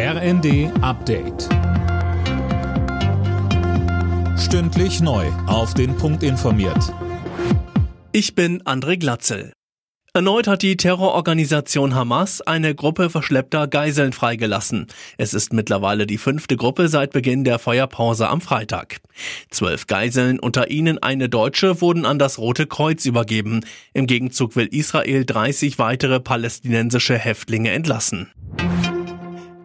RND 0.00 0.70
Update. 0.80 1.48
Stündlich 4.38 5.00
neu. 5.00 5.26
Auf 5.48 5.74
den 5.74 5.96
Punkt 5.96 6.22
informiert. 6.22 6.94
Ich 8.12 8.36
bin 8.36 8.62
André 8.62 8.96
Glatzel. 8.96 9.52
Erneut 10.14 10.46
hat 10.46 10.62
die 10.62 10.76
Terrororganisation 10.76 11.96
Hamas 11.96 12.40
eine 12.42 12.76
Gruppe 12.76 13.10
verschleppter 13.10 13.66
Geiseln 13.66 14.12
freigelassen. 14.12 14.86
Es 15.16 15.34
ist 15.34 15.52
mittlerweile 15.52 16.06
die 16.06 16.18
fünfte 16.18 16.56
Gruppe 16.56 16.86
seit 16.86 17.10
Beginn 17.10 17.42
der 17.42 17.58
Feuerpause 17.58 18.28
am 18.28 18.40
Freitag. 18.40 18.98
Zwölf 19.50 19.88
Geiseln, 19.88 20.38
unter 20.38 20.70
ihnen 20.70 21.02
eine 21.02 21.28
Deutsche, 21.28 21.80
wurden 21.80 22.06
an 22.06 22.20
das 22.20 22.38
Rote 22.38 22.68
Kreuz 22.68 23.04
übergeben. 23.04 23.62
Im 23.94 24.06
Gegenzug 24.06 24.54
will 24.54 24.68
Israel 24.70 25.24
30 25.24 25.80
weitere 25.80 26.20
palästinensische 26.20 27.18
Häftlinge 27.18 27.72
entlassen. 27.72 28.30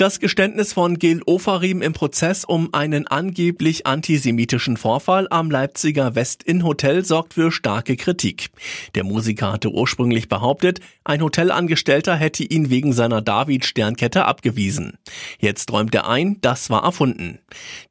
Das 0.00 0.18
Geständnis 0.18 0.72
von 0.72 0.98
Gil 0.98 1.20
Ofarim 1.26 1.82
im 1.82 1.92
Prozess 1.92 2.46
um 2.46 2.72
einen 2.72 3.06
angeblich 3.06 3.86
antisemitischen 3.86 4.78
Vorfall 4.78 5.26
am 5.28 5.50
Leipziger 5.50 6.14
West-Inn-Hotel 6.14 7.04
sorgt 7.04 7.34
für 7.34 7.52
starke 7.52 7.96
Kritik. 7.96 8.48
Der 8.94 9.04
Musiker 9.04 9.52
hatte 9.52 9.68
ursprünglich 9.68 10.30
behauptet, 10.30 10.80
ein 11.04 11.20
Hotelangestellter 11.20 12.16
hätte 12.16 12.44
ihn 12.44 12.70
wegen 12.70 12.94
seiner 12.94 13.20
David-Sternkette 13.20 14.24
abgewiesen. 14.24 14.96
Jetzt 15.38 15.70
räumt 15.70 15.94
er 15.94 16.08
ein, 16.08 16.38
das 16.40 16.70
war 16.70 16.82
erfunden. 16.82 17.38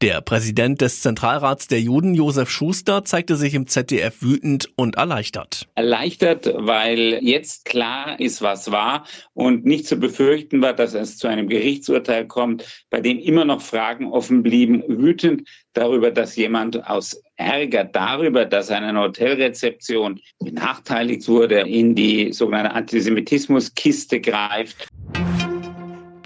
Der 0.00 0.22
Präsident 0.22 0.80
des 0.80 1.02
Zentralrats 1.02 1.66
der 1.66 1.82
Juden, 1.82 2.14
Josef 2.14 2.48
Schuster, 2.48 3.04
zeigte 3.04 3.36
sich 3.36 3.52
im 3.52 3.66
ZDF 3.66 4.22
wütend 4.22 4.70
und 4.76 4.96
erleichtert. 4.96 5.68
Erleichtert, 5.74 6.54
weil 6.56 7.18
jetzt 7.20 7.66
klar 7.66 8.18
ist, 8.18 8.40
was 8.40 8.70
war 8.70 9.04
und 9.34 9.66
nicht 9.66 9.86
zu 9.86 9.96
befürchten 9.96 10.62
war, 10.62 10.72
dass 10.72 10.94
es 10.94 11.18
zu 11.18 11.28
einem 11.28 11.48
Gerichtsurteil 11.48 11.97
Gerichtsurteil 11.98 12.26
kommt, 12.26 12.84
bei 12.90 13.00
dem 13.00 13.18
immer 13.18 13.44
noch 13.44 13.60
Fragen 13.60 14.06
offen 14.06 14.42
blieben, 14.42 14.82
wütend 14.86 15.48
darüber, 15.72 16.10
dass 16.10 16.36
jemand 16.36 16.88
aus 16.88 17.20
Ärger 17.36 17.84
darüber, 17.84 18.44
dass 18.44 18.70
eine 18.70 18.98
Hotelrezeption 18.98 20.20
benachteiligt 20.40 21.28
wurde, 21.28 21.60
in 21.60 21.94
die 21.94 22.32
sogenannte 22.32 22.72
Antisemitismuskiste 22.72 24.20
greift. 24.20 24.88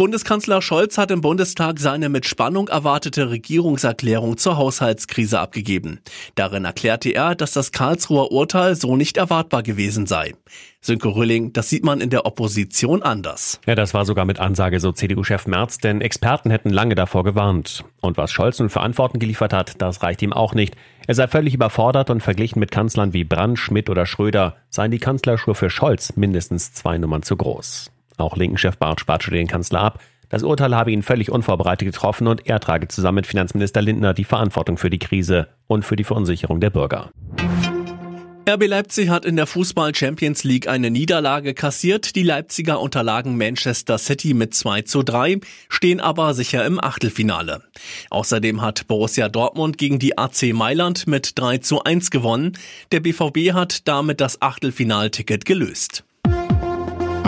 Bundeskanzler 0.02 0.62
Scholz 0.62 0.98
hat 0.98 1.12
im 1.12 1.20
Bundestag 1.20 1.78
seine 1.78 2.08
mit 2.08 2.26
Spannung 2.26 2.66
erwartete 2.66 3.30
Regierungserklärung 3.30 4.36
zur 4.36 4.56
Haushaltskrise 4.56 5.38
abgegeben. 5.38 6.00
Darin 6.34 6.64
erklärte 6.64 7.10
er, 7.10 7.36
dass 7.36 7.52
das 7.52 7.70
Karlsruher 7.70 8.32
Urteil 8.32 8.74
so 8.74 8.96
nicht 8.96 9.16
erwartbar 9.16 9.62
gewesen 9.62 10.08
sei. 10.08 10.34
Sönke 10.80 11.14
Rülling, 11.14 11.52
das 11.52 11.70
sieht 11.70 11.84
man 11.84 12.00
in 12.00 12.10
der 12.10 12.26
Opposition 12.26 13.04
anders. 13.04 13.60
Ja, 13.64 13.76
das 13.76 13.94
war 13.94 14.04
sogar 14.04 14.24
mit 14.24 14.40
Ansage 14.40 14.80
so 14.80 14.90
CDU-Chef 14.90 15.46
Merz, 15.46 15.78
denn 15.78 16.00
Experten 16.00 16.50
hätten 16.50 16.70
lange 16.70 16.96
davor 16.96 17.22
gewarnt. 17.22 17.84
Und 18.00 18.16
was 18.16 18.32
Scholz 18.32 18.58
nun 18.58 18.70
für 18.70 18.80
Antworten 18.80 19.20
geliefert 19.20 19.52
hat, 19.52 19.80
das 19.80 20.02
reicht 20.02 20.20
ihm 20.22 20.32
auch 20.32 20.52
nicht. 20.52 20.74
Er 21.06 21.14
sei 21.14 21.28
völlig 21.28 21.54
überfordert 21.54 22.10
und 22.10 22.24
verglichen 22.24 22.58
mit 22.58 22.72
Kanzlern 22.72 23.12
wie 23.12 23.22
Brandt, 23.22 23.60
Schmidt 23.60 23.88
oder 23.88 24.04
Schröder 24.04 24.56
seien 24.68 24.90
die 24.90 24.98
Kanzlerschuhe 24.98 25.54
für 25.54 25.70
Scholz 25.70 26.16
mindestens 26.16 26.72
zwei 26.72 26.98
Nummern 26.98 27.22
zu 27.22 27.36
groß. 27.36 27.91
Auch 28.22 28.36
Linken-Chef 28.36 28.78
Bart 28.78 29.00
spatschte 29.00 29.32
den 29.32 29.48
Kanzler 29.48 29.80
ab. 29.80 30.00
Das 30.28 30.44
Urteil 30.44 30.74
habe 30.74 30.92
ihn 30.92 31.02
völlig 31.02 31.30
unvorbereitet 31.30 31.86
getroffen 31.86 32.26
und 32.26 32.46
er 32.46 32.60
trage 32.60 32.88
zusammen 32.88 33.16
mit 33.16 33.26
Finanzminister 33.26 33.82
Lindner 33.82 34.14
die 34.14 34.24
Verantwortung 34.24 34.78
für 34.78 34.88
die 34.88 34.98
Krise 34.98 35.48
und 35.66 35.84
für 35.84 35.96
die 35.96 36.04
Verunsicherung 36.04 36.60
der 36.60 36.70
Bürger. 36.70 37.10
RB 38.48 38.66
Leipzig 38.66 39.08
hat 39.08 39.24
in 39.24 39.36
der 39.36 39.46
Fußball 39.46 39.94
Champions 39.94 40.42
League 40.42 40.68
eine 40.68 40.90
Niederlage 40.90 41.54
kassiert. 41.54 42.16
Die 42.16 42.22
Leipziger 42.22 42.80
unterlagen 42.80 43.36
Manchester 43.36 43.98
City 43.98 44.34
mit 44.34 44.54
2 44.54 44.82
zu 44.82 45.02
3, 45.02 45.38
stehen 45.68 46.00
aber 46.00 46.34
sicher 46.34 46.64
im 46.64 46.82
Achtelfinale. 46.82 47.62
Außerdem 48.10 48.62
hat 48.62 48.86
Borussia 48.88 49.28
Dortmund 49.28 49.78
gegen 49.78 49.98
die 49.98 50.16
AC 50.16 50.52
Mailand 50.52 51.06
mit 51.06 51.38
3 51.38 51.58
zu 51.58 51.84
1 51.84 52.10
gewonnen. 52.10 52.58
Der 52.90 53.00
BVB 53.00 53.52
hat 53.52 53.86
damit 53.86 54.20
das 54.20 54.42
Achtelfinalticket 54.42 55.44
gelöst. 55.44 56.04